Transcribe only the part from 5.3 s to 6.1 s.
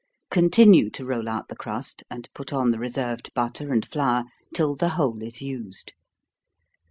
used.